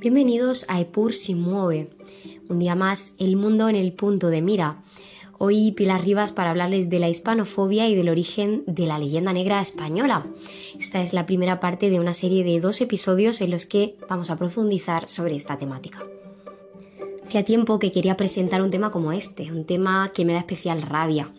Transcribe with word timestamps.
Bienvenidos 0.00 0.64
a 0.68 0.80
Epur 0.80 1.12
si 1.12 1.34
mueve. 1.34 1.90
Un 2.48 2.60
día 2.60 2.76
más, 2.76 3.14
el 3.18 3.34
mundo 3.34 3.68
en 3.68 3.74
el 3.74 3.92
punto 3.92 4.28
de 4.28 4.42
mira. 4.42 4.80
Hoy 5.38 5.72
Pilar 5.72 6.04
Rivas 6.04 6.30
para 6.30 6.50
hablarles 6.50 6.88
de 6.88 7.00
la 7.00 7.08
hispanofobia 7.08 7.88
y 7.88 7.96
del 7.96 8.08
origen 8.08 8.62
de 8.68 8.86
la 8.86 9.00
leyenda 9.00 9.32
negra 9.32 9.60
española. 9.60 10.24
Esta 10.78 11.02
es 11.02 11.12
la 11.12 11.26
primera 11.26 11.58
parte 11.58 11.90
de 11.90 11.98
una 11.98 12.14
serie 12.14 12.44
de 12.44 12.60
dos 12.60 12.80
episodios 12.80 13.40
en 13.40 13.50
los 13.50 13.66
que 13.66 13.96
vamos 14.08 14.30
a 14.30 14.36
profundizar 14.36 15.08
sobre 15.08 15.34
esta 15.34 15.58
temática. 15.58 16.06
Hacía 17.26 17.44
tiempo 17.44 17.80
que 17.80 17.90
quería 17.90 18.16
presentar 18.16 18.62
un 18.62 18.70
tema 18.70 18.92
como 18.92 19.10
este, 19.10 19.50
un 19.50 19.64
tema 19.64 20.12
que 20.14 20.24
me 20.24 20.32
da 20.32 20.38
especial 20.38 20.80
rabia. 20.80 21.32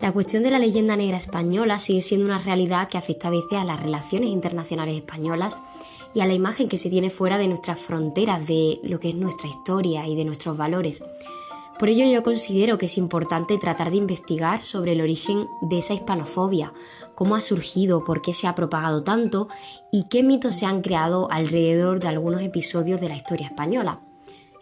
La 0.00 0.12
cuestión 0.12 0.42
de 0.42 0.50
la 0.50 0.58
leyenda 0.58 0.96
negra 0.96 1.18
española 1.18 1.78
sigue 1.78 2.00
siendo 2.00 2.24
una 2.24 2.38
realidad 2.38 2.88
que 2.88 2.96
afecta 2.96 3.28
a 3.28 3.32
veces 3.32 3.58
a 3.58 3.64
las 3.64 3.78
relaciones 3.78 4.30
internacionales 4.30 4.94
españolas 4.96 5.58
y 6.14 6.20
a 6.20 6.26
la 6.26 6.34
imagen 6.34 6.68
que 6.68 6.78
se 6.78 6.90
tiene 6.90 7.10
fuera 7.10 7.38
de 7.38 7.48
nuestras 7.48 7.78
fronteras, 7.80 8.46
de 8.46 8.80
lo 8.82 8.98
que 8.98 9.10
es 9.10 9.14
nuestra 9.14 9.48
historia 9.48 10.06
y 10.06 10.16
de 10.16 10.24
nuestros 10.24 10.56
valores. 10.56 11.02
Por 11.78 11.88
ello 11.88 12.04
yo 12.06 12.22
considero 12.22 12.76
que 12.76 12.86
es 12.86 12.98
importante 12.98 13.56
tratar 13.56 13.90
de 13.90 13.96
investigar 13.96 14.60
sobre 14.60 14.92
el 14.92 15.00
origen 15.00 15.46
de 15.62 15.78
esa 15.78 15.94
hispanofobia, 15.94 16.74
cómo 17.14 17.36
ha 17.36 17.40
surgido, 17.40 18.04
por 18.04 18.20
qué 18.20 18.34
se 18.34 18.46
ha 18.46 18.54
propagado 18.54 19.02
tanto 19.02 19.48
y 19.90 20.06
qué 20.08 20.22
mitos 20.22 20.56
se 20.56 20.66
han 20.66 20.82
creado 20.82 21.30
alrededor 21.30 22.00
de 22.00 22.08
algunos 22.08 22.42
episodios 22.42 23.00
de 23.00 23.08
la 23.08 23.16
historia 23.16 23.46
española. 23.46 24.00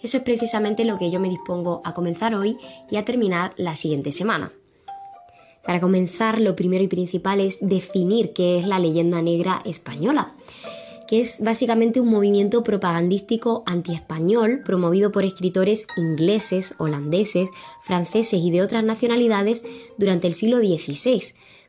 Eso 0.01 0.19
es 0.19 0.23
precisamente 0.23 0.85
lo 0.85 0.97
que 0.97 1.11
yo 1.11 1.19
me 1.19 1.29
dispongo 1.29 1.83
a 1.85 1.93
comenzar 1.93 2.37
hoy 2.37 2.57
y 2.89 2.97
a 2.97 3.05
terminar 3.05 3.53
la 3.57 3.75
siguiente 3.75 4.13
semana. 4.13 4.53
Para 5.65 5.81
comenzar, 5.81 6.41
lo 6.41 6.55
primero 6.55 6.85
y 6.85 6.89
principal 6.89 7.41
es 7.41 7.59
definir 7.61 8.33
qué 8.33 8.59
es 8.59 8.67
la 8.67 8.79
leyenda 8.79 9.21
negra 9.23 9.61
española 9.65 10.35
que 11.09 11.23
es 11.23 11.43
básicamente 11.43 12.01
un 12.01 12.09
movimiento 12.09 12.63
propagandístico 12.63 13.63
anti-español 13.65 14.61
promovido 14.65 15.11
por 15.11 15.25
escritores 15.25 15.87
ingleses, 15.97 16.75
holandeses, 16.79 17.49
franceses 17.81 18.41
y 18.43 18.51
de 18.51 18.61
otras 18.61 18.85
nacionalidades 18.85 19.65
durante 19.97 20.27
el 20.27 20.35
siglo 20.35 20.59
XVI, 20.59 21.23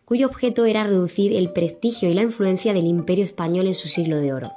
cuyo 0.04 0.28
objeto 0.28 0.66
era 0.66 0.84
reducir 0.84 1.34
el 1.34 1.54
prestigio 1.54 2.10
y 2.10 2.14
la 2.14 2.24
influencia 2.24 2.74
del 2.74 2.86
imperio 2.86 3.24
español 3.24 3.68
en 3.68 3.74
su 3.74 3.88
siglo 3.88 4.18
de 4.18 4.34
oro. 4.34 4.52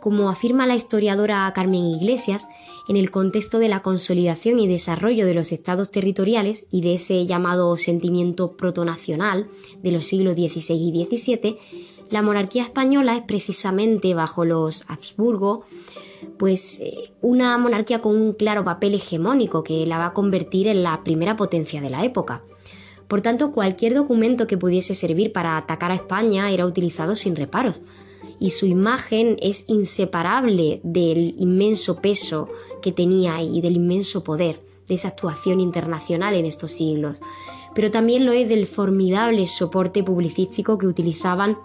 Como 0.00 0.28
afirma 0.28 0.66
la 0.66 0.74
historiadora 0.74 1.50
Carmen 1.54 1.84
Iglesias, 1.84 2.48
en 2.88 2.96
el 2.96 3.10
contexto 3.10 3.60
de 3.60 3.68
la 3.68 3.80
consolidación 3.80 4.58
y 4.58 4.66
desarrollo 4.66 5.24
de 5.24 5.34
los 5.34 5.52
estados 5.52 5.90
territoriales 5.90 6.66
y 6.70 6.80
de 6.80 6.94
ese 6.94 7.24
llamado 7.26 7.76
sentimiento 7.76 8.56
protonacional 8.56 9.46
de 9.82 9.92
los 9.92 10.04
siglos 10.04 10.34
XVI 10.34 10.74
y 10.74 11.04
XVII, 11.04 11.58
la 12.12 12.20
monarquía 12.20 12.62
española 12.62 13.16
es 13.16 13.22
precisamente 13.22 14.12
bajo 14.12 14.44
los 14.44 14.84
Habsburgo, 14.86 15.64
pues 16.38 16.78
eh, 16.80 17.10
una 17.22 17.56
monarquía 17.56 18.02
con 18.02 18.14
un 18.14 18.34
claro 18.34 18.64
papel 18.64 18.94
hegemónico 18.94 19.64
que 19.64 19.86
la 19.86 19.96
va 19.96 20.06
a 20.08 20.12
convertir 20.12 20.68
en 20.68 20.82
la 20.82 21.02
primera 21.04 21.36
potencia 21.36 21.80
de 21.80 21.88
la 21.88 22.04
época. 22.04 22.44
Por 23.08 23.22
tanto, 23.22 23.50
cualquier 23.50 23.94
documento 23.94 24.46
que 24.46 24.58
pudiese 24.58 24.94
servir 24.94 25.32
para 25.32 25.56
atacar 25.56 25.90
a 25.90 25.94
España 25.94 26.50
era 26.50 26.66
utilizado 26.66 27.16
sin 27.16 27.34
reparos, 27.34 27.80
y 28.38 28.50
su 28.50 28.66
imagen 28.66 29.38
es 29.40 29.64
inseparable 29.68 30.80
del 30.82 31.34
inmenso 31.38 31.96
peso 31.96 32.48
que 32.82 32.92
tenía 32.92 33.40
y 33.40 33.62
del 33.62 33.76
inmenso 33.76 34.22
poder 34.22 34.60
de 34.86 34.96
esa 34.96 35.08
actuación 35.08 35.60
internacional 35.60 36.34
en 36.34 36.44
estos 36.44 36.72
siglos, 36.72 37.22
pero 37.74 37.90
también 37.90 38.26
lo 38.26 38.32
es 38.32 38.50
del 38.50 38.66
formidable 38.66 39.46
soporte 39.46 40.02
publicístico 40.02 40.76
que 40.76 40.86
utilizaban 40.86 41.56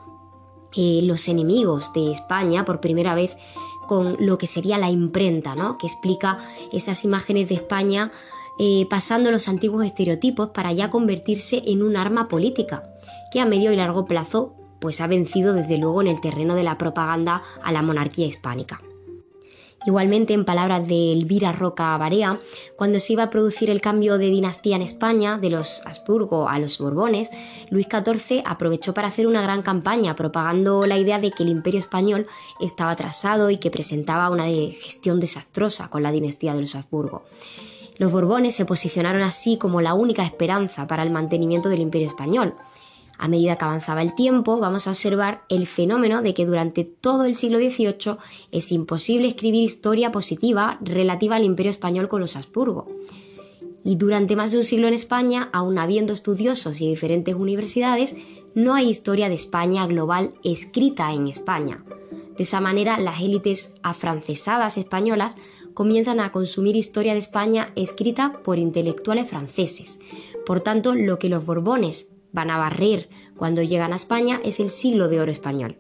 eh, 0.76 1.02
los 1.04 1.28
enemigos 1.28 1.94
de 1.94 2.12
España 2.12 2.66
por 2.66 2.82
primera 2.82 3.16
vez 3.16 3.36
con 3.88 4.18
lo 4.20 4.38
que 4.38 4.48
sería 4.48 4.78
la 4.78 4.90
imprenta, 4.90 5.56
¿no? 5.56 5.78
que 5.78 5.88
explica 5.88 6.40
esas 6.72 7.04
imágenes 7.06 7.50
de 7.50 7.56
España 7.56 8.12
eh, 8.60 8.86
pasando 8.90 9.32
los 9.32 9.48
antiguos 9.48 9.86
estereotipos 9.86 10.50
para 10.50 10.74
ya 10.74 10.90
convertirse 10.90 11.64
en 11.68 11.82
un 11.84 11.96
arma 11.96 12.28
política, 12.28 12.84
que 13.32 13.40
a 13.40 13.46
medio 13.46 13.72
y 13.72 13.76
largo 13.76 14.06
plazo 14.06 14.56
pues 14.80 15.02
ha 15.02 15.08
vencido 15.08 15.54
desde 15.54 15.78
luego 15.78 16.02
en 16.02 16.08
el 16.08 16.22
terreno 16.22 16.56
de 16.56 16.64
la 16.64 16.78
propaganda 16.78 17.44
a 17.64 17.72
la 17.72 17.82
monarquía 17.82 18.28
hispánica. 18.28 18.82
Igualmente, 19.88 20.34
en 20.34 20.44
palabras 20.44 20.86
de 20.86 21.14
Elvira 21.14 21.54
Roca 21.54 21.98
Barea, 21.98 22.42
cuando 22.76 23.00
se 23.00 23.14
iba 23.14 23.24
a 23.24 23.30
producir 23.30 23.70
el 23.70 23.80
cambio 23.80 24.18
de 24.18 24.26
dinastía 24.26 24.76
en 24.76 24.82
España, 24.82 25.38
de 25.38 25.50
los 25.50 25.82
Habsburgo 25.86 26.50
a 26.50 26.60
los 26.60 26.78
Borbones, 26.80 27.30
Luis 27.70 27.88
XIV 27.90 28.44
aprovechó 28.46 28.94
para 28.94 29.08
hacer 29.08 29.28
una 29.28 29.42
gran 29.42 29.62
campaña 29.62 30.14
propagando 30.14 30.86
la 30.88 30.98
idea 30.98 31.20
de 31.20 31.32
que 31.32 31.44
el 31.44 31.50
imperio 31.50 31.80
español 31.80 32.28
estaba 32.60 32.92
atrasado 32.92 33.50
y 33.50 33.60
que 33.60 33.72
presentaba 33.72 34.30
una 34.30 34.48
gestión 34.48 35.22
desastrosa 35.22 35.88
con 35.88 36.04
la 36.04 36.12
dinastía 36.12 36.54
de 36.54 36.60
los 36.60 36.76
Habsburgo. 36.76 37.24
Los 37.98 38.12
Borbones 38.12 38.56
se 38.56 38.66
posicionaron 38.66 39.22
así 39.22 39.58
como 39.58 39.80
la 39.80 39.94
única 39.94 40.26
esperanza 40.26 40.86
para 40.86 41.04
el 41.04 41.12
mantenimiento 41.12 41.70
del 41.70 41.80
imperio 41.80 42.10
español. 42.10 42.56
A 43.18 43.28
medida 43.28 43.56
que 43.58 43.66
avanzaba 43.66 44.02
el 44.02 44.14
tiempo, 44.14 44.60
vamos 44.60 44.88
a 44.88 44.92
observar 44.92 45.44
el 45.50 45.66
fenómeno 45.66 46.22
de 46.22 46.34
que 46.34 46.46
durante 46.46 46.84
todo 46.84 47.26
el 47.26 47.36
siglo 47.36 47.58
XVIII 47.58 48.18
es 48.52 48.72
imposible 48.72 49.28
escribir 49.28 49.64
historia 49.64 50.12
positiva 50.12 50.78
relativa 50.82 51.36
al 51.36 51.44
imperio 51.44 51.72
español 51.72 52.08
con 52.08 52.22
los 52.22 52.36
Habsburgo. 52.36 52.88
Y 53.84 53.96
durante 53.96 54.36
más 54.36 54.52
de 54.52 54.58
un 54.58 54.64
siglo 54.64 54.88
en 54.88 54.94
España, 54.94 55.50
aun 55.54 55.80
habiendo 55.80 56.14
estudiosos 56.14 56.82
y 56.82 56.90
diferentes 56.90 57.36
universidades, 57.36 58.16
no 58.54 58.76
hay 58.76 58.90
historia 58.90 59.30
de 59.30 59.36
España 59.36 59.88
global 59.88 60.34
escrita 60.44 61.14
en 61.14 61.28
España. 61.28 61.84
De 62.38 62.44
esa 62.44 62.62
manera, 62.62 63.00
las 63.00 63.22
élites 63.22 63.74
afrancesadas 63.82 64.78
españolas 64.78 65.36
comienzan 65.74 66.20
a 66.20 66.32
consumir 66.32 66.76
historia 66.76 67.14
de 67.14 67.20
España 67.20 67.72
escrita 67.76 68.42
por 68.44 68.60
intelectuales 68.60 69.28
franceses. 69.28 70.00
Por 70.46 70.60
tanto, 70.60 70.94
lo 70.94 71.18
que 71.18 71.30
los 71.30 71.46
Borbones 71.46 72.10
van 72.38 72.52
a 72.52 72.58
barrer 72.58 73.10
cuando 73.36 73.64
llegan 73.64 73.94
a 73.94 73.96
España 73.96 74.40
es 74.44 74.60
el 74.60 74.70
siglo 74.70 75.08
de 75.08 75.20
oro 75.20 75.32
español. 75.32 75.80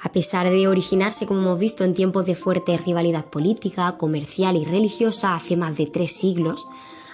A 0.00 0.10
pesar 0.12 0.48
de 0.48 0.66
originarse, 0.66 1.26
como 1.26 1.42
hemos 1.42 1.58
visto, 1.58 1.84
en 1.84 1.92
tiempos 1.92 2.24
de 2.24 2.34
fuerte 2.34 2.78
rivalidad 2.78 3.26
política, 3.26 3.98
comercial 3.98 4.56
y 4.56 4.64
religiosa 4.64 5.34
hace 5.34 5.58
más 5.58 5.76
de 5.76 5.86
tres 5.86 6.12
siglos, 6.12 6.66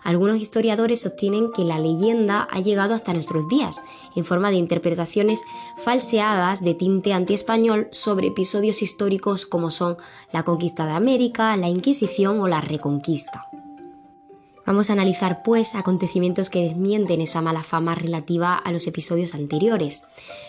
algunos 0.05 0.37
historiadores 0.37 1.01
sostienen 1.01 1.51
que 1.51 1.65
la 1.65 1.81
leyenda 1.81 2.47
ha 2.49 2.61
llegado 2.61 2.95
hasta 2.95 3.13
nuestros 3.13 3.49
días, 3.49 3.83
en 4.15 4.25
forma 4.25 4.51
de 4.51 4.59
interpretaciones 4.59 5.43
falseadas 5.79 6.63
de 6.63 6.75
tinte 6.75 7.13
antiespañol 7.13 7.89
sobre 7.91 8.29
episodios 8.29 8.83
históricos 8.83 9.47
como 9.47 9.71
son 9.71 9.97
la 10.33 10.45
conquista 10.45 10.87
de 10.87 10.93
América, 10.93 11.57
la 11.57 11.69
Inquisición 11.69 12.41
o 12.41 12.47
la 12.47 12.61
Reconquista. 12.61 13.49
Vamos 14.67 14.89
a 14.89 14.95
analizar 14.95 15.43
pues 15.43 15.75
acontecimientos 15.75 16.49
que 16.49 16.63
desmienten 16.63 17.21
esa 17.21 17.43
mala 17.43 17.63
fama 17.63 17.95
relativa 17.95 18.55
a 18.55 18.73
los 18.73 18.87
episodios 18.87 19.35
anteriores. 19.35 20.03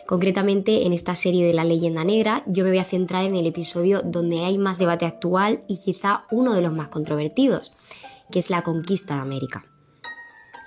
Concretamente 0.07 0.85
en 0.85 0.93
esta 0.93 1.15
serie 1.15 1.45
de 1.45 1.53
la 1.53 1.65
leyenda 1.65 2.05
negra 2.05 2.41
yo 2.45 2.63
me 2.63 2.69
voy 2.69 2.79
a 2.79 2.85
centrar 2.85 3.25
en 3.25 3.35
el 3.35 3.45
episodio 3.45 4.01
donde 4.03 4.45
hay 4.45 4.57
más 4.57 4.77
debate 4.77 5.05
actual 5.05 5.61
y 5.67 5.79
quizá 5.83 6.23
uno 6.31 6.53
de 6.53 6.61
los 6.61 6.71
más 6.71 6.87
controvertidos, 6.87 7.73
que 8.31 8.39
es 8.39 8.49
la 8.49 8.61
conquista 8.61 9.15
de 9.15 9.21
América. 9.21 9.65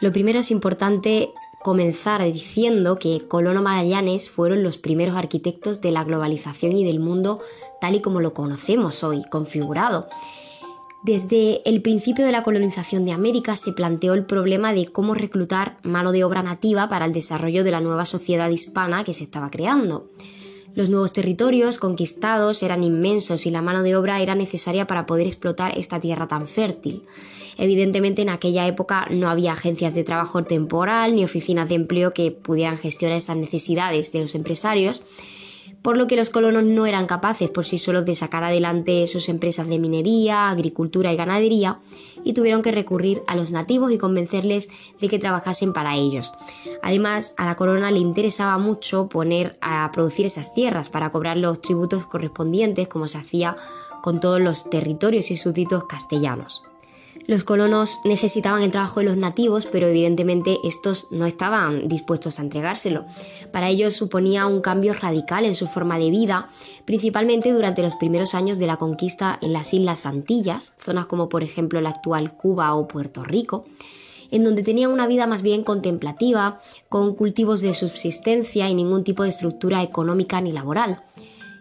Lo 0.02 0.12
primero 0.12 0.40
es 0.40 0.50
importante 0.50 1.30
comenzar 1.62 2.22
diciendo 2.22 2.98
que 2.98 3.26
Colón 3.26 3.56
o 3.56 3.62
Magallanes 3.62 4.28
fueron 4.28 4.62
los 4.62 4.76
primeros 4.76 5.16
arquitectos 5.16 5.80
de 5.80 5.90
la 5.90 6.04
globalización 6.04 6.76
y 6.76 6.84
del 6.84 7.00
mundo 7.00 7.40
tal 7.80 7.94
y 7.94 8.00
como 8.00 8.20
lo 8.20 8.34
conocemos 8.34 9.02
hoy, 9.04 9.22
configurado 9.30 10.06
desde 11.08 11.62
el 11.66 11.80
principio 11.80 12.26
de 12.26 12.32
la 12.32 12.42
colonización 12.42 13.06
de 13.06 13.12
América 13.12 13.56
se 13.56 13.72
planteó 13.72 14.12
el 14.12 14.26
problema 14.26 14.74
de 14.74 14.88
cómo 14.88 15.14
reclutar 15.14 15.78
mano 15.82 16.12
de 16.12 16.22
obra 16.22 16.42
nativa 16.42 16.90
para 16.90 17.06
el 17.06 17.14
desarrollo 17.14 17.64
de 17.64 17.70
la 17.70 17.80
nueva 17.80 18.04
sociedad 18.04 18.50
hispana 18.50 19.04
que 19.04 19.14
se 19.14 19.24
estaba 19.24 19.50
creando. 19.50 20.10
Los 20.74 20.90
nuevos 20.90 21.14
territorios 21.14 21.78
conquistados 21.78 22.62
eran 22.62 22.84
inmensos 22.84 23.46
y 23.46 23.50
la 23.50 23.62
mano 23.62 23.82
de 23.82 23.96
obra 23.96 24.20
era 24.20 24.34
necesaria 24.34 24.86
para 24.86 25.06
poder 25.06 25.26
explotar 25.26 25.78
esta 25.78 25.98
tierra 25.98 26.28
tan 26.28 26.46
fértil. 26.46 27.04
Evidentemente 27.56 28.20
en 28.20 28.28
aquella 28.28 28.66
época 28.66 29.06
no 29.10 29.30
había 29.30 29.52
agencias 29.52 29.94
de 29.94 30.04
trabajo 30.04 30.42
temporal 30.42 31.14
ni 31.14 31.24
oficinas 31.24 31.70
de 31.70 31.76
empleo 31.76 32.12
que 32.12 32.32
pudieran 32.32 32.76
gestionar 32.76 33.16
esas 33.16 33.38
necesidades 33.38 34.12
de 34.12 34.20
los 34.20 34.34
empresarios 34.34 35.02
por 35.88 35.96
lo 35.96 36.06
que 36.06 36.16
los 36.16 36.28
colonos 36.28 36.64
no 36.64 36.84
eran 36.84 37.06
capaces 37.06 37.48
por 37.48 37.64
sí 37.64 37.78
solos 37.78 38.04
de 38.04 38.14
sacar 38.14 38.44
adelante 38.44 39.06
sus 39.06 39.30
empresas 39.30 39.68
de 39.68 39.78
minería, 39.78 40.50
agricultura 40.50 41.14
y 41.14 41.16
ganadería, 41.16 41.78
y 42.24 42.34
tuvieron 42.34 42.60
que 42.60 42.72
recurrir 42.72 43.22
a 43.26 43.34
los 43.34 43.52
nativos 43.52 43.90
y 43.90 43.96
convencerles 43.96 44.68
de 45.00 45.08
que 45.08 45.18
trabajasen 45.18 45.72
para 45.72 45.96
ellos. 45.96 46.34
Además, 46.82 47.32
a 47.38 47.46
la 47.46 47.54
corona 47.54 47.90
le 47.90 48.00
interesaba 48.00 48.58
mucho 48.58 49.08
poner 49.08 49.56
a 49.62 49.90
producir 49.90 50.26
esas 50.26 50.52
tierras 50.52 50.90
para 50.90 51.08
cobrar 51.08 51.38
los 51.38 51.62
tributos 51.62 52.04
correspondientes, 52.04 52.86
como 52.86 53.08
se 53.08 53.16
hacía 53.16 53.56
con 54.02 54.20
todos 54.20 54.42
los 54.42 54.68
territorios 54.68 55.30
y 55.30 55.36
súbditos 55.36 55.84
castellanos. 55.84 56.67
Los 57.28 57.44
colonos 57.44 58.00
necesitaban 58.04 58.62
el 58.62 58.70
trabajo 58.70 59.00
de 59.00 59.06
los 59.06 59.18
nativos, 59.18 59.66
pero 59.66 59.86
evidentemente 59.86 60.56
estos 60.64 61.08
no 61.10 61.26
estaban 61.26 61.86
dispuestos 61.86 62.38
a 62.38 62.42
entregárselo. 62.42 63.04
Para 63.52 63.68
ellos 63.68 63.92
suponía 63.92 64.46
un 64.46 64.62
cambio 64.62 64.94
radical 64.94 65.44
en 65.44 65.54
su 65.54 65.66
forma 65.66 65.98
de 65.98 66.08
vida, 66.08 66.48
principalmente 66.86 67.52
durante 67.52 67.82
los 67.82 67.96
primeros 67.96 68.34
años 68.34 68.58
de 68.58 68.66
la 68.66 68.78
conquista 68.78 69.38
en 69.42 69.52
las 69.52 69.74
Islas 69.74 70.06
Antillas, 70.06 70.72
zonas 70.82 71.04
como 71.04 71.28
por 71.28 71.42
ejemplo 71.42 71.82
la 71.82 71.90
actual 71.90 72.34
Cuba 72.34 72.74
o 72.74 72.88
Puerto 72.88 73.22
Rico, 73.24 73.66
en 74.30 74.42
donde 74.42 74.62
tenían 74.62 74.90
una 74.90 75.06
vida 75.06 75.26
más 75.26 75.42
bien 75.42 75.64
contemplativa, 75.64 76.62
con 76.88 77.14
cultivos 77.14 77.60
de 77.60 77.74
subsistencia 77.74 78.70
y 78.70 78.74
ningún 78.74 79.04
tipo 79.04 79.24
de 79.24 79.28
estructura 79.28 79.82
económica 79.82 80.40
ni 80.40 80.52
laboral. 80.52 81.02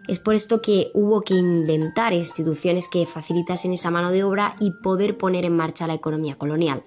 Es 0.08 0.18
por 0.18 0.34
esto 0.34 0.62
que 0.62 0.90
hubo 0.94 1.20
que 1.20 1.34
inventar 1.34 2.14
instituciones 2.14 2.88
que 2.88 3.04
facilitasen 3.04 3.74
esa 3.74 3.90
mano 3.90 4.10
de 4.10 4.24
obra 4.24 4.56
y 4.58 4.70
poder 4.70 5.18
poner 5.18 5.44
en 5.44 5.54
marcha 5.54 5.86
la 5.86 5.92
economía 5.92 6.38
colonial. 6.38 6.82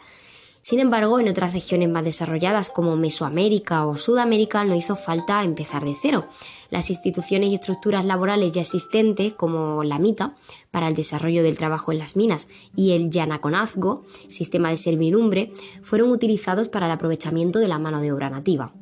Sin 0.63 0.79
embargo, 0.79 1.19
en 1.19 1.27
otras 1.27 1.53
regiones 1.53 1.89
más 1.89 2.03
desarrolladas 2.03 2.71
como 2.71 2.95
Mesoamérica 2.95 3.85
o 3.85 3.95
Sudamérica 3.95 4.63
no 4.63 4.75
hizo 4.75 4.95
falta 4.95 5.43
empezar 5.43 5.85
de 5.85 5.95
cero. 5.99 6.27
Las 6.71 6.89
instituciones 6.89 7.49
y 7.49 7.55
estructuras 7.55 8.05
laborales 8.05 8.53
ya 8.53 8.61
existentes, 8.61 9.33
como 9.33 9.83
la 9.83 9.99
MITA, 9.99 10.35
para 10.71 10.87
el 10.87 10.95
desarrollo 10.95 11.43
del 11.43 11.57
trabajo 11.57 11.91
en 11.91 11.99
las 11.99 12.15
minas, 12.15 12.47
y 12.75 12.91
el 12.91 13.11
Yanaconazgo, 13.11 14.03
sistema 14.29 14.69
de 14.69 14.77
servidumbre, 14.77 15.53
fueron 15.83 16.09
utilizados 16.09 16.69
para 16.69 16.87
el 16.87 16.91
aprovechamiento 16.91 17.59
de 17.59 17.67
la 17.67 17.79
mano 17.79 18.01
de 18.01 18.11
obra 18.11 18.29
nativa. 18.29 18.73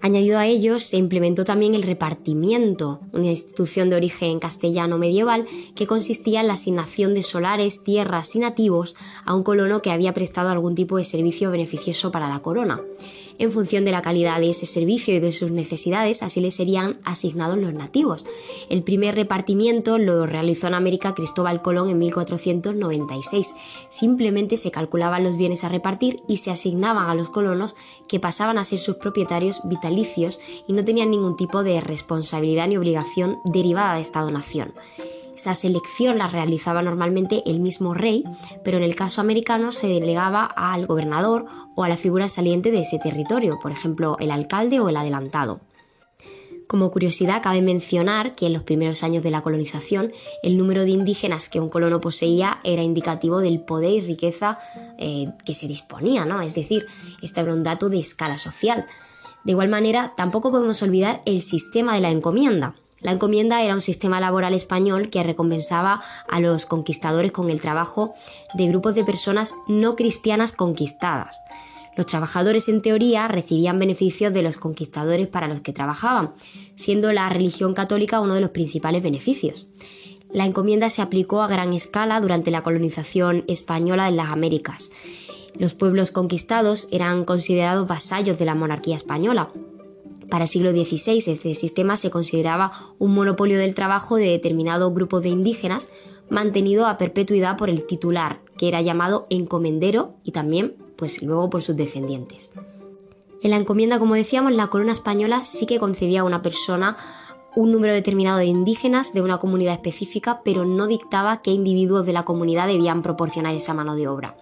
Añadido 0.00 0.38
a 0.38 0.46
ello, 0.46 0.78
se 0.78 0.96
implementó 0.96 1.44
también 1.44 1.74
el 1.74 1.82
repartimiento, 1.82 3.00
una 3.12 3.26
institución 3.26 3.90
de 3.90 3.96
origen 3.96 4.38
castellano 4.38 4.96
medieval 4.96 5.44
que 5.74 5.88
consistía 5.88 6.40
en 6.40 6.46
la 6.46 6.52
asignación 6.52 7.14
de 7.14 7.24
solares, 7.24 7.82
tierras 7.82 8.36
y 8.36 8.38
nativos 8.38 8.94
a 9.24 9.34
un 9.34 9.42
colono 9.42 9.82
que 9.82 9.90
había 9.90 10.14
prestado 10.14 10.50
algún 10.50 10.76
tipo 10.76 10.98
de 10.98 11.04
servicio 11.04 11.50
beneficioso 11.50 12.12
para 12.12 12.28
la 12.28 12.38
corona. 12.40 12.80
En 13.38 13.52
función 13.52 13.84
de 13.84 13.92
la 13.92 14.02
calidad 14.02 14.40
de 14.40 14.50
ese 14.50 14.66
servicio 14.66 15.14
y 15.14 15.20
de 15.20 15.30
sus 15.30 15.52
necesidades, 15.52 16.24
así 16.24 16.40
le 16.40 16.50
serían 16.50 16.98
asignados 17.04 17.56
los 17.56 17.72
nativos. 17.72 18.26
El 18.68 18.82
primer 18.82 19.14
repartimiento 19.14 19.96
lo 19.96 20.26
realizó 20.26 20.66
en 20.66 20.74
América 20.74 21.14
Cristóbal 21.14 21.62
Colón 21.62 21.88
en 21.88 21.98
1496. 21.98 23.54
Simplemente 23.88 24.56
se 24.56 24.72
calculaban 24.72 25.22
los 25.22 25.36
bienes 25.36 25.62
a 25.62 25.68
repartir 25.68 26.20
y 26.26 26.38
se 26.38 26.50
asignaban 26.50 27.08
a 27.08 27.14
los 27.14 27.30
colonos 27.30 27.76
que 28.08 28.18
pasaban 28.18 28.58
a 28.58 28.64
ser 28.64 28.80
sus 28.80 28.96
propietarios 28.96 29.60
y 30.66 30.72
no 30.72 30.84
tenían 30.84 31.10
ningún 31.10 31.36
tipo 31.36 31.62
de 31.62 31.80
responsabilidad 31.80 32.68
ni 32.68 32.76
obligación 32.76 33.38
derivada 33.44 33.94
de 33.94 34.00
esta 34.00 34.20
donación. 34.20 34.72
Esa 35.34 35.54
selección 35.54 36.18
la 36.18 36.26
realizaba 36.26 36.82
normalmente 36.82 37.44
el 37.46 37.60
mismo 37.60 37.94
rey, 37.94 38.24
pero 38.64 38.76
en 38.76 38.82
el 38.82 38.96
caso 38.96 39.20
americano 39.20 39.70
se 39.70 39.86
delegaba 39.86 40.44
al 40.44 40.86
gobernador 40.86 41.46
o 41.76 41.84
a 41.84 41.88
la 41.88 41.96
figura 41.96 42.28
saliente 42.28 42.72
de 42.72 42.80
ese 42.80 42.98
territorio, 42.98 43.60
por 43.60 43.70
ejemplo, 43.70 44.16
el 44.18 44.32
alcalde 44.32 44.80
o 44.80 44.88
el 44.88 44.96
adelantado. 44.96 45.60
Como 46.68 46.90
curiosidad, 46.90 47.40
cabe 47.42 47.62
mencionar 47.62 48.34
que 48.34 48.44
en 48.44 48.52
los 48.52 48.62
primeros 48.62 49.02
años 49.02 49.22
de 49.22 49.30
la 49.30 49.40
colonización 49.40 50.12
el 50.42 50.58
número 50.58 50.82
de 50.82 50.90
indígenas 50.90 51.48
que 51.48 51.60
un 51.60 51.70
colono 51.70 52.00
poseía 52.00 52.58
era 52.62 52.82
indicativo 52.82 53.40
del 53.40 53.60
poder 53.60 53.92
y 53.92 54.00
riqueza 54.02 54.58
eh, 54.98 55.28
que 55.46 55.54
se 55.54 55.66
disponía, 55.66 56.26
¿no? 56.26 56.42
Es 56.42 56.54
decir, 56.54 56.84
este 57.22 57.40
era 57.40 57.54
un 57.54 57.62
dato 57.62 57.88
de 57.88 57.98
escala 57.98 58.36
social. 58.36 58.84
De 59.48 59.52
igual 59.52 59.70
manera, 59.70 60.12
tampoco 60.14 60.50
podemos 60.50 60.82
olvidar 60.82 61.22
el 61.24 61.40
sistema 61.40 61.94
de 61.94 62.02
la 62.02 62.10
encomienda. 62.10 62.74
La 63.00 63.12
encomienda 63.12 63.62
era 63.62 63.72
un 63.72 63.80
sistema 63.80 64.20
laboral 64.20 64.52
español 64.52 65.08
que 65.08 65.22
recompensaba 65.22 66.02
a 66.28 66.38
los 66.38 66.66
conquistadores 66.66 67.32
con 67.32 67.48
el 67.48 67.58
trabajo 67.58 68.12
de 68.52 68.66
grupos 68.66 68.94
de 68.94 69.04
personas 69.04 69.54
no 69.66 69.96
cristianas 69.96 70.52
conquistadas. 70.52 71.40
Los 71.96 72.04
trabajadores 72.04 72.68
en 72.68 72.82
teoría 72.82 73.26
recibían 73.26 73.78
beneficios 73.78 74.34
de 74.34 74.42
los 74.42 74.58
conquistadores 74.58 75.28
para 75.28 75.48
los 75.48 75.62
que 75.62 75.72
trabajaban, 75.72 76.34
siendo 76.74 77.10
la 77.14 77.30
religión 77.30 77.72
católica 77.72 78.20
uno 78.20 78.34
de 78.34 78.42
los 78.42 78.50
principales 78.50 79.02
beneficios. 79.02 79.70
La 80.30 80.44
encomienda 80.44 80.90
se 80.90 81.00
aplicó 81.00 81.40
a 81.40 81.48
gran 81.48 81.72
escala 81.72 82.20
durante 82.20 82.50
la 82.50 82.60
colonización 82.60 83.44
española 83.48 84.08
en 84.08 84.16
las 84.18 84.28
Américas. 84.28 84.90
Los 85.58 85.74
pueblos 85.74 86.10
conquistados 86.10 86.88
eran 86.90 87.24
considerados 87.24 87.86
vasallos 87.88 88.38
de 88.38 88.44
la 88.44 88.54
monarquía 88.54 88.96
española, 88.96 89.50
para 90.30 90.44
el 90.44 90.48
siglo 90.48 90.72
XVI 90.72 91.22
este 91.26 91.54
sistema 91.54 91.96
se 91.96 92.10
consideraba 92.10 92.72
un 92.98 93.14
monopolio 93.14 93.58
del 93.58 93.74
trabajo 93.74 94.16
de 94.16 94.26
determinados 94.26 94.92
grupos 94.92 95.22
de 95.22 95.30
indígenas 95.30 95.88
mantenido 96.28 96.86
a 96.86 96.98
perpetuidad 96.98 97.56
por 97.56 97.70
el 97.70 97.86
titular, 97.86 98.40
que 98.58 98.68
era 98.68 98.82
llamado 98.82 99.26
encomendero 99.30 100.14
y 100.24 100.32
también 100.32 100.76
pues 100.96 101.22
luego 101.22 101.48
por 101.48 101.62
sus 101.62 101.76
descendientes. 101.76 102.50
En 103.42 103.52
la 103.52 103.56
encomienda, 103.56 103.98
como 103.98 104.16
decíamos, 104.16 104.52
la 104.52 104.66
corona 104.66 104.92
española 104.92 105.44
sí 105.44 105.64
que 105.64 105.78
concedía 105.78 106.20
a 106.20 106.24
una 106.24 106.42
persona 106.42 106.96
un 107.56 107.72
número 107.72 107.94
determinado 107.94 108.38
de 108.38 108.46
indígenas 108.46 109.14
de 109.14 109.22
una 109.22 109.38
comunidad 109.38 109.74
específica, 109.74 110.42
pero 110.44 110.64
no 110.66 110.86
dictaba 110.86 111.40
qué 111.40 111.52
individuos 111.52 112.04
de 112.04 112.12
la 112.12 112.24
comunidad 112.24 112.66
debían 112.66 113.00
proporcionar 113.02 113.54
esa 113.54 113.74
mano 113.74 113.96
de 113.96 114.08
obra. 114.08 114.36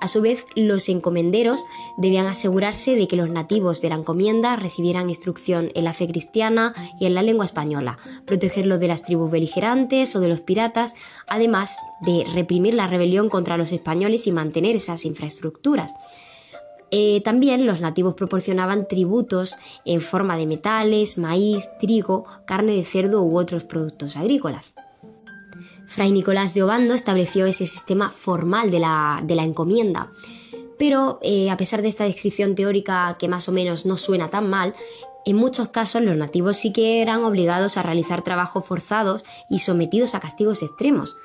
A 0.00 0.08
su 0.08 0.20
vez, 0.20 0.44
los 0.54 0.88
encomenderos 0.88 1.64
debían 1.96 2.26
asegurarse 2.26 2.96
de 2.96 3.08
que 3.08 3.16
los 3.16 3.30
nativos 3.30 3.80
de 3.80 3.88
la 3.88 3.94
encomienda 3.94 4.56
recibieran 4.56 5.08
instrucción 5.08 5.70
en 5.74 5.84
la 5.84 5.94
fe 5.94 6.06
cristiana 6.06 6.74
y 7.00 7.06
en 7.06 7.14
la 7.14 7.22
lengua 7.22 7.44
española, 7.44 7.98
protegerlos 8.24 8.80
de 8.80 8.88
las 8.88 9.04
tribus 9.04 9.30
beligerantes 9.30 10.14
o 10.14 10.20
de 10.20 10.28
los 10.28 10.40
piratas, 10.40 10.94
además 11.26 11.76
de 12.00 12.24
reprimir 12.34 12.74
la 12.74 12.86
rebelión 12.86 13.28
contra 13.28 13.56
los 13.56 13.72
españoles 13.72 14.26
y 14.26 14.32
mantener 14.32 14.76
esas 14.76 15.04
infraestructuras. 15.04 15.94
Eh, 16.90 17.20
también 17.22 17.66
los 17.66 17.80
nativos 17.80 18.14
proporcionaban 18.14 18.86
tributos 18.86 19.56
en 19.84 20.00
forma 20.00 20.36
de 20.36 20.46
metales, 20.46 21.18
maíz, 21.18 21.64
trigo, 21.80 22.26
carne 22.46 22.72
de 22.72 22.84
cerdo 22.84 23.22
u 23.22 23.38
otros 23.38 23.64
productos 23.64 24.16
agrícolas. 24.16 24.72
Fray 25.86 26.12
Nicolás 26.12 26.54
de 26.54 26.62
Obando 26.62 26.94
estableció 26.94 27.46
ese 27.46 27.66
sistema 27.66 28.10
formal 28.10 28.70
de 28.70 28.80
la, 28.80 29.22
encomienda. 29.28 30.10
Pero 30.78 31.18
eh, 31.22 31.50
a 31.50 31.56
pesar 31.56 31.82
de 31.82 31.88
esta 31.88 32.04
descripción 32.04 32.54
teórica 32.54 33.16
que 33.18 33.28
más 33.28 33.48
o 33.48 33.52
menos 33.52 33.86
no 33.86 33.96
suena 33.96 34.28
tan 34.28 34.50
mal, 34.50 34.74
en 35.24 35.36
muchos 35.36 35.68
casos 35.68 36.02
los 36.02 36.16
nativos 36.16 36.56
sí 36.56 36.72
que 36.72 37.02
eran 37.02 37.24
obligados 37.24 37.76
a 37.76 37.82
realizar 37.82 38.22
trabajos 38.22 38.64
forzados 38.64 39.24
y 39.50 39.60
sometidos 39.60 40.14
a 40.14 40.20
castigos 40.20 40.62
extremos. 40.62 41.16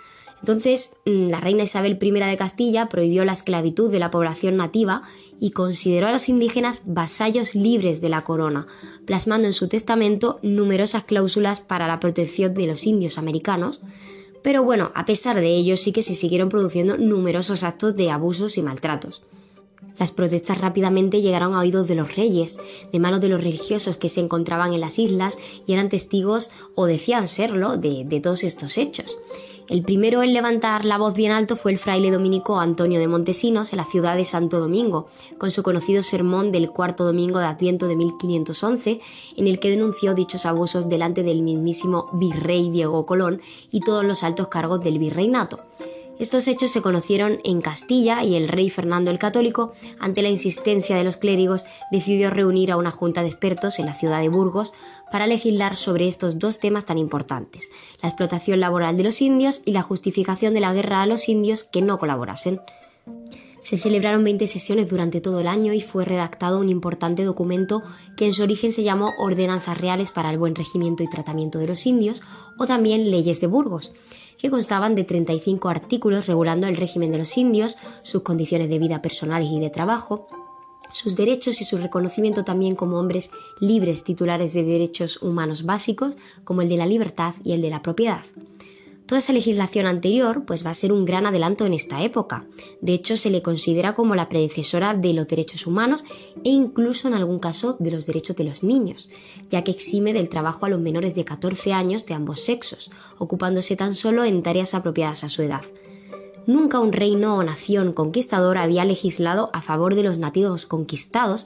Entonces, 0.42 0.96
mm, 1.06 1.30
la 1.30 1.40
reina 1.40 1.64
Isabel 1.64 2.00
I 2.02 2.12
de 2.12 2.38
Castilla 2.38 2.90
prohibió 2.90 3.24
la 3.26 3.34
esclavitud 3.34 3.92
de 3.92 4.00
la 4.00 4.10
población 4.10 4.58
nativa 4.58 5.04
y 5.40 5.52
consideró 5.52 6.08
a 6.08 6.12
los 6.12 6.30
indígenas 6.30 6.82
vasallos 6.86 7.54
libres 7.54 8.02
de 8.02 8.10
la 8.10 8.24
corona, 8.24 8.66
plasmando 9.06 9.48
en 9.48 9.54
su 9.54 9.68
testamento 9.68 10.40
numerosas 10.42 11.04
cláusulas 11.04 11.62
para 11.62 11.88
la 11.88 12.00
protección 12.00 12.56
de 12.56 12.66
los 12.66 12.88
indios 12.88 13.20
americanos, 13.20 13.82
pero 14.42 14.64
bueno, 14.64 14.92
a 14.96 15.06
pesar 15.06 15.40
de 15.40 15.56
ello 15.56 15.78
sí 15.78 15.92
que 15.92 16.02
se 16.02 16.16
siguieron 16.16 16.50
produciendo 16.50 16.98
numerosos 16.98 17.64
actos 17.64 17.96
de 17.96 18.10
abusos 18.10 18.58
y 18.58 18.62
maltratos. 18.62 19.22
Las 19.98 20.12
protestas 20.12 20.60
rápidamente 20.60 21.22
llegaron 21.22 21.54
a 21.54 21.60
oídos 21.60 21.88
de 21.88 21.96
los 21.96 22.16
reyes, 22.16 22.60
de 22.92 23.00
manos 23.00 23.22
de 23.22 23.30
los 23.30 23.44
religiosos 23.44 23.98
que 23.98 24.10
se 24.10 24.20
encontraban 24.20 24.74
en 24.74 24.80
las 24.80 24.98
islas 24.98 25.38
y 25.68 25.74
eran 25.74 25.90
testigos 25.90 26.50
o 26.76 26.86
decían 26.86 27.28
serlo 27.28 27.78
de, 27.78 28.04
de 28.06 28.20
todos 28.20 28.44
estos 28.44 28.78
hechos. 28.78 29.20
El 29.72 29.84
primero 29.84 30.22
en 30.22 30.34
levantar 30.34 30.84
la 30.84 30.98
voz 30.98 31.14
bien 31.14 31.32
alto 31.32 31.56
fue 31.56 31.72
el 31.72 31.78
fraile 31.78 32.12
dominico 32.12 32.60
Antonio 32.60 33.00
de 33.00 33.08
Montesinos 33.08 33.72
en 33.72 33.78
la 33.78 33.86
ciudad 33.86 34.18
de 34.18 34.26
Santo 34.26 34.60
Domingo, 34.60 35.08
con 35.38 35.50
su 35.50 35.64
conocido 35.64 36.04
sermón 36.04 36.52
del 36.52 36.70
cuarto 36.72 37.06
domingo 37.06 37.40
de 37.40 37.46
Adviento 37.46 37.88
de 37.88 37.96
1511, 37.96 39.00
en 39.38 39.48
el 39.48 39.62
que 39.62 39.70
denunció 39.70 40.14
dichos 40.14 40.46
abusos 40.46 40.90
delante 40.90 41.24
del 41.24 41.42
mismísimo 41.42 42.10
virrey 42.12 42.70
Diego 42.70 43.06
Colón 43.06 43.40
y 43.72 43.80
todos 43.80 44.04
los 44.04 44.24
altos 44.24 44.50
cargos 44.50 44.84
del 44.84 45.00
virreinato. 45.00 45.62
Estos 46.22 46.48
hechos 46.48 46.70
se 46.70 46.84
conocieron 46.84 47.40
en 47.44 47.62
Castilla 47.62 48.24
y 48.24 48.36
el 48.36 48.48
rey 48.48 48.70
Fernando 48.70 49.10
el 49.10 49.18
Católico, 49.18 49.74
ante 49.98 50.22
la 50.22 50.30
insistencia 50.30 50.96
de 50.96 51.04
los 51.04 51.18
clérigos, 51.18 51.66
decidió 51.92 52.30
reunir 52.30 52.72
a 52.72 52.78
una 52.78 52.92
junta 52.92 53.24
de 53.24 53.28
expertos 53.30 53.80
en 53.80 53.88
la 53.88 53.96
ciudad 53.96 54.22
de 54.22 54.30
Burgos 54.30 54.72
para 55.12 55.26
legislar 55.26 55.76
sobre 55.76 56.08
estos 56.08 56.38
dos 56.38 56.60
temas 56.60 56.86
tan 56.86 57.00
importantes, 57.00 57.72
la 58.04 58.10
explotación 58.10 58.60
laboral 58.60 58.98
de 58.98 59.04
los 59.04 59.20
indios 59.20 59.64
y 59.66 59.72
la 59.72 59.82
justificación 59.82 60.54
de 60.54 60.60
la 60.60 60.76
guerra 60.76 61.02
a 61.02 61.08
los 61.08 61.28
indios 61.28 61.64
que 61.64 61.82
no 61.82 61.98
colaborasen. 61.98 62.62
Se 63.64 63.80
celebraron 63.80 64.24
20 64.24 64.46
sesiones 64.46 64.90
durante 64.90 65.22
todo 65.22 65.40
el 65.40 65.48
año 65.48 65.74
y 65.74 65.82
fue 65.82 66.06
redactado 66.06 66.60
un 66.60 66.70
importante 66.70 67.24
documento 67.24 67.82
que 68.16 68.28
en 68.28 68.34
su 68.34 68.44
origen 68.44 68.72
se 68.72 68.84
llamó 68.84 69.14
Ordenanzas 69.18 69.80
Reales 69.80 70.12
para 70.12 70.30
el 70.30 70.38
Buen 70.38 70.54
Regimiento 70.54 71.02
y 71.02 71.10
Tratamiento 71.10 71.58
de 71.58 71.68
los 71.68 71.88
Indios 71.88 72.22
o 72.60 72.68
también 72.68 73.10
Leyes 73.10 73.42
de 73.42 73.48
Burgos 73.48 73.92
que 74.42 74.50
constaban 74.50 74.96
de 74.96 75.04
35 75.04 75.70
artículos 75.70 76.26
regulando 76.26 76.68
el 76.68 76.76
régimen 76.76 77.12
de 77.12 77.20
los 77.20 77.38
indios, 77.38 77.78
sus 78.02 78.24
condiciones 78.24 78.70
de 78.70 78.80
vida 78.80 79.02
personales 79.02 79.50
y 79.52 79.60
de 79.60 79.70
trabajo, 79.70 80.28
sus 80.92 81.16
derechos 81.16 81.62
y 81.62 81.64
su 81.64 81.78
reconocimiento 81.78 82.44
también 82.44 82.76
como 82.76 83.00
hombres 83.00 83.30
libres 83.60 84.04
titulares 84.04 84.54
de 84.54 84.64
derechos 84.64 85.22
humanos 85.22 85.64
básicos, 85.64 86.16
como 86.44 86.64
el 86.64 86.70
de 86.70 86.78
la 86.78 86.88
libertad 86.88 87.36
y 87.44 87.54
el 87.54 87.62
de 87.62 87.70
la 87.70 87.84
propiedad. 87.84 88.24
Toda 89.06 89.20
esa 89.20 89.34
legislación 89.34 89.88
anterior 89.88 90.46
pues 90.46 90.66
va 90.66 90.70
a 90.70 90.74
ser 90.74 90.94
un 90.94 91.04
gran 91.04 91.26
adelanto 91.26 91.66
en 91.66 91.74
esta 91.74 92.02
época. 92.02 92.46
De 92.80 92.94
hecho, 92.94 93.18
se 93.18 93.30
le 93.30 93.42
considera 93.42 93.94
como 93.94 94.16
la 94.16 94.30
predecesora 94.30 94.94
de 94.94 95.14
los 95.14 95.28
derechos 95.28 95.68
humanos 95.68 96.06
e 96.44 96.50
incluso 96.50 97.08
en 97.08 97.14
algún 97.14 97.40
caso 97.40 97.76
de 97.80 97.92
los 97.92 98.06
derechos 98.06 98.36
de 98.38 98.46
los 98.46 98.64
niños, 98.64 99.10
ya 99.50 99.64
que 99.64 99.72
exime 99.72 100.14
del 100.14 100.30
trabajo 100.30 100.66
a 100.66 100.70
los 100.70 100.80
menores 100.80 101.14
de 101.14 101.26
14 101.26 101.74
años 101.74 102.06
de 102.06 102.14
ambos 102.14 102.40
sexos, 102.40 102.90
ocupándose 103.18 103.76
tan 103.76 103.96
solo 103.96 104.24
en 104.24 104.44
tareas 104.44 104.74
apropiadas 104.74 105.24
a 105.24 105.30
su 105.30 105.42
edad. 105.42 105.64
Nunca 106.48 106.80
un 106.80 106.92
reino 106.92 107.36
o 107.36 107.44
nación 107.44 107.94
conquistador 107.94 108.58
había 108.58 108.84
legislado 108.86 109.50
a 109.54 109.62
favor 109.62 109.94
de 109.94 110.04
los 110.04 110.18
nativos 110.18 110.66
conquistados 110.66 111.46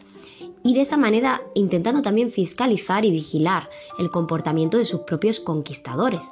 y 0.64 0.74
de 0.74 0.82
esa 0.82 0.98
manera 0.98 1.42
intentando 1.54 2.02
también 2.02 2.32
fiscalizar 2.32 3.06
y 3.06 3.12
vigilar 3.12 3.70
el 4.00 4.10
comportamiento 4.10 4.78
de 4.78 4.86
sus 4.86 5.02
propios 5.02 5.40
conquistadores. 5.40 6.32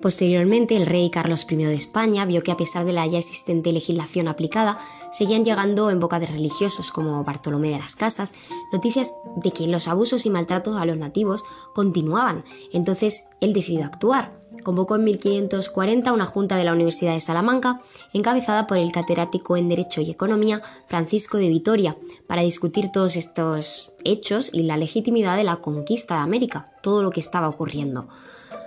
Posteriormente, 0.00 0.76
el 0.76 0.84
rey 0.84 1.08
Carlos 1.10 1.46
I 1.50 1.56
de 1.56 1.74
España 1.74 2.26
vio 2.26 2.42
que 2.42 2.52
a 2.52 2.56
pesar 2.56 2.84
de 2.84 2.92
la 2.92 3.06
ya 3.06 3.18
existente 3.18 3.72
legislación 3.72 4.28
aplicada, 4.28 4.78
seguían 5.10 5.44
llegando 5.44 5.90
en 5.90 6.00
boca 6.00 6.20
de 6.20 6.26
religiosos 6.26 6.90
como 6.90 7.24
Bartolomé 7.24 7.70
de 7.70 7.78
las 7.78 7.96
Casas 7.96 8.34
noticias 8.72 9.14
de 9.36 9.52
que 9.52 9.66
los 9.66 9.88
abusos 9.88 10.26
y 10.26 10.30
maltratos 10.30 10.76
a 10.76 10.84
los 10.84 10.98
nativos 10.98 11.44
continuaban. 11.74 12.44
Entonces, 12.72 13.24
él 13.40 13.54
decidió 13.54 13.86
actuar. 13.86 14.38
Convocó 14.62 14.96
en 14.96 15.04
1540 15.04 16.12
una 16.12 16.26
junta 16.26 16.56
de 16.56 16.64
la 16.64 16.72
Universidad 16.72 17.14
de 17.14 17.20
Salamanca, 17.20 17.80
encabezada 18.12 18.66
por 18.66 18.78
el 18.78 18.92
catedrático 18.92 19.56
en 19.56 19.68
Derecho 19.68 20.02
y 20.02 20.10
Economía 20.10 20.62
Francisco 20.88 21.38
de 21.38 21.48
Vitoria, 21.48 21.96
para 22.26 22.42
discutir 22.42 22.92
todos 22.92 23.16
estos 23.16 23.92
hechos 24.04 24.50
y 24.52 24.62
la 24.62 24.76
legitimidad 24.76 25.36
de 25.36 25.44
la 25.44 25.56
conquista 25.56 26.16
de 26.16 26.20
América, 26.20 26.72
todo 26.82 27.02
lo 27.02 27.10
que 27.10 27.20
estaba 27.20 27.48
ocurriendo. 27.48 28.08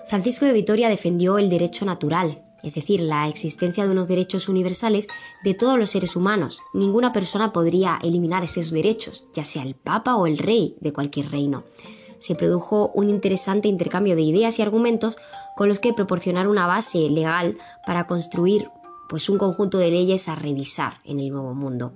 Francisco 0.10 0.48
de 0.48 0.54
Vitoria 0.54 0.90
defendió 0.90 1.38
el 1.38 1.52
derecho 1.52 1.86
natural, 1.86 2.42
es 2.64 2.74
decir, 2.74 3.00
la 3.00 3.28
existencia 3.28 3.86
de 3.86 3.92
unos 3.92 4.08
derechos 4.08 4.50
universales 4.50 5.08
de 5.44 5.54
todos 5.54 5.78
los 5.78 5.92
seres 5.92 6.16
humanos. 6.16 6.64
Ninguna 6.74 7.14
persona 7.14 7.54
podría 7.54 8.00
eliminar 8.02 8.44
esos 8.44 8.72
derechos, 8.72 9.26
ya 9.36 9.46
sea 9.46 9.62
el 9.62 9.76
Papa 9.76 10.16
o 10.16 10.26
el 10.26 10.40
rey 10.40 10.76
de 10.82 10.92
cualquier 10.92 11.30
reino. 11.30 11.64
Se 12.18 12.34
produjo 12.34 12.92
un 12.96 13.08
interesante 13.08 13.68
intercambio 13.68 14.16
de 14.16 14.24
ideas 14.24 14.58
y 14.58 14.64
argumentos 14.64 15.16
con 15.56 15.70
los 15.70 15.78
que 15.78 15.94
proporcionar 15.94 16.48
una 16.48 16.66
base 16.66 17.08
legal 17.08 17.60
para 17.86 18.08
construir 18.08 18.68
pues, 19.10 19.30
un 19.30 19.38
conjunto 19.38 19.78
de 19.78 19.92
leyes 19.92 20.28
a 20.28 20.34
revisar 20.34 21.02
en 21.06 21.20
el 21.20 21.30
Nuevo 21.30 21.54
Mundo. 21.54 21.94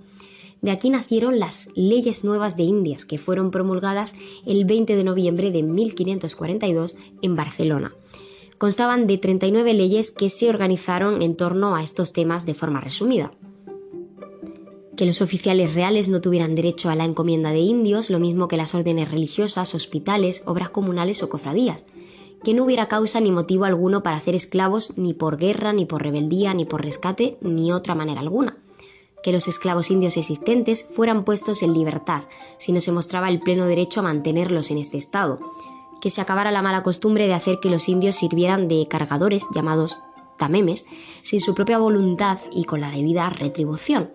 De 0.61 0.69
aquí 0.69 0.91
nacieron 0.91 1.39
las 1.39 1.67
leyes 1.73 2.23
nuevas 2.23 2.57
de 2.57 2.63
Indias, 2.63 3.05
que 3.05 3.17
fueron 3.17 3.49
promulgadas 3.49 4.13
el 4.45 4.65
20 4.65 4.95
de 4.95 5.03
noviembre 5.03 5.51
de 5.51 5.63
1542 5.63 6.95
en 7.23 7.35
Barcelona. 7.35 7.91
Constaban 8.63 9.07
de 9.07 9.17
39 9.17 9.73
leyes 9.73 10.09
que 10.09 10.29
se 10.29 10.47
organizaron 10.47 11.21
en 11.21 11.35
torno 11.35 11.75
a 11.75 11.83
estos 11.83 12.13
temas 12.13 12.45
de 12.45 12.53
forma 12.53 12.79
resumida. 12.79 13.33
Que 14.95 15.03
los 15.03 15.21
oficiales 15.21 15.73
reales 15.73 16.07
no 16.07 16.21
tuvieran 16.21 16.55
derecho 16.55 16.89
a 16.89 16.95
la 16.95 17.03
encomienda 17.03 17.51
de 17.51 17.59
indios, 17.59 18.09
lo 18.09 18.19
mismo 18.19 18.47
que 18.47 18.55
las 18.55 18.73
órdenes 18.73 19.11
religiosas, 19.11 19.75
hospitales, 19.75 20.43
obras 20.45 20.69
comunales 20.69 21.23
o 21.23 21.29
cofradías. 21.29 21.83
Que 22.41 22.53
no 22.53 22.63
hubiera 22.63 22.87
causa 22.87 23.19
ni 23.19 23.33
motivo 23.33 23.65
alguno 23.65 24.01
para 24.01 24.15
hacer 24.15 24.33
esclavos 24.33 24.97
ni 24.97 25.13
por 25.13 25.35
guerra, 25.35 25.73
ni 25.73 25.85
por 25.85 26.01
rebeldía, 26.01 26.53
ni 26.53 26.63
por 26.63 26.85
rescate, 26.85 27.37
ni 27.41 27.73
otra 27.73 27.95
manera 27.95 28.21
alguna 28.21 28.59
que 29.23 29.31
los 29.31 29.47
esclavos 29.47 29.89
indios 29.89 30.17
existentes 30.17 30.83
fueran 30.83 31.23
puestos 31.23 31.63
en 31.63 31.73
libertad, 31.73 32.23
si 32.57 32.73
no 32.73 32.81
se 32.81 32.91
mostraba 32.91 33.29
el 33.29 33.39
pleno 33.39 33.67
derecho 33.67 34.01
a 34.01 34.03
mantenerlos 34.03 34.69
en 34.69 34.79
este 34.79 34.97
estado, 34.97 35.39
que 36.03 36.09
se 36.09 36.19
acabara 36.19 36.51
la 36.51 36.61
mala 36.61 36.83
costumbre 36.83 37.27
de 37.27 37.33
hacer 37.33 37.61
que 37.61 37.69
los 37.69 37.87
indios 37.87 38.15
sirvieran 38.15 38.67
de 38.67 38.89
cargadores 38.89 39.47
llamados 39.55 40.01
tamemes, 40.37 40.85
sin 41.21 41.39
su 41.39 41.55
propia 41.55 41.77
voluntad 41.77 42.39
y 42.51 42.65
con 42.65 42.81
la 42.81 42.91
debida 42.91 43.29
retribución, 43.29 44.11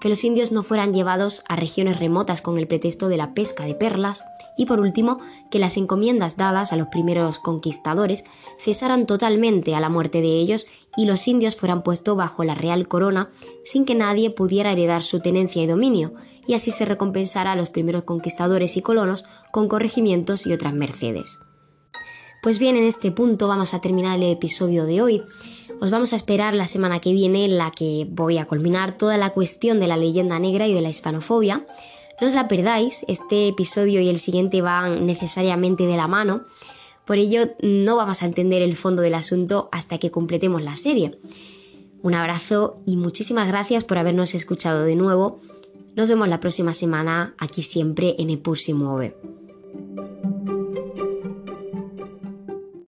que 0.00 0.08
los 0.08 0.24
indios 0.24 0.50
no 0.50 0.64
fueran 0.64 0.92
llevados 0.92 1.44
a 1.46 1.54
regiones 1.54 2.00
remotas 2.00 2.42
con 2.42 2.58
el 2.58 2.66
pretexto 2.66 3.08
de 3.08 3.16
la 3.16 3.32
pesca 3.32 3.64
de 3.64 3.76
perlas, 3.76 4.24
y 4.56 4.66
por 4.66 4.80
último, 4.80 5.18
que 5.50 5.58
las 5.58 5.76
encomiendas 5.76 6.36
dadas 6.36 6.72
a 6.72 6.76
los 6.76 6.88
primeros 6.88 7.38
conquistadores 7.38 8.24
cesaran 8.58 9.06
totalmente 9.06 9.74
a 9.74 9.80
la 9.80 9.88
muerte 9.88 10.20
de 10.20 10.38
ellos 10.38 10.66
y 10.96 11.06
los 11.06 11.26
indios 11.28 11.56
fueran 11.56 11.82
puestos 11.82 12.16
bajo 12.16 12.44
la 12.44 12.54
real 12.54 12.88
corona 12.88 13.30
sin 13.64 13.84
que 13.84 13.94
nadie 13.94 14.30
pudiera 14.30 14.72
heredar 14.72 15.02
su 15.02 15.20
tenencia 15.20 15.62
y 15.62 15.66
dominio, 15.66 16.14
y 16.46 16.54
así 16.54 16.70
se 16.70 16.84
recompensara 16.84 17.52
a 17.52 17.56
los 17.56 17.70
primeros 17.70 18.04
conquistadores 18.04 18.76
y 18.76 18.82
colonos 18.82 19.24
con 19.52 19.68
corregimientos 19.68 20.46
y 20.46 20.52
otras 20.52 20.74
mercedes. 20.74 21.38
Pues 22.42 22.58
bien, 22.58 22.76
en 22.76 22.84
este 22.84 23.12
punto 23.12 23.48
vamos 23.48 23.74
a 23.74 23.80
terminar 23.80 24.16
el 24.16 24.32
episodio 24.32 24.86
de 24.86 25.02
hoy. 25.02 25.22
Os 25.80 25.90
vamos 25.90 26.12
a 26.12 26.16
esperar 26.16 26.54
la 26.54 26.66
semana 26.66 26.98
que 26.98 27.12
viene 27.12 27.44
en 27.44 27.58
la 27.58 27.70
que 27.70 28.06
voy 28.10 28.38
a 28.38 28.46
culminar 28.46 28.92
toda 28.92 29.18
la 29.18 29.30
cuestión 29.30 29.78
de 29.78 29.86
la 29.86 29.96
leyenda 29.98 30.38
negra 30.38 30.66
y 30.66 30.72
de 30.72 30.80
la 30.80 30.88
hispanofobia. 30.88 31.66
No 32.20 32.26
os 32.26 32.34
la 32.34 32.48
perdáis, 32.48 33.04
este 33.08 33.48
episodio 33.48 34.00
y 34.00 34.08
el 34.08 34.18
siguiente 34.18 34.60
van 34.60 35.06
necesariamente 35.06 35.86
de 35.86 35.96
la 35.96 36.06
mano. 36.06 36.44
Por 37.06 37.16
ello, 37.16 37.50
no 37.62 37.96
vamos 37.96 38.22
a 38.22 38.26
entender 38.26 38.60
el 38.60 38.76
fondo 38.76 39.00
del 39.00 39.14
asunto 39.14 39.68
hasta 39.72 39.98
que 39.98 40.10
completemos 40.10 40.62
la 40.62 40.76
serie. 40.76 41.18
Un 42.02 42.14
abrazo 42.14 42.80
y 42.86 42.96
muchísimas 42.96 43.48
gracias 43.48 43.84
por 43.84 43.98
habernos 43.98 44.34
escuchado 44.34 44.84
de 44.84 44.96
nuevo. 44.96 45.40
Nos 45.96 46.08
vemos 46.08 46.28
la 46.28 46.40
próxima 46.40 46.74
semana 46.74 47.34
aquí 47.38 47.62
siempre 47.62 48.14
en 48.18 48.30
Epur 48.30 48.58
mueve. 48.74 49.16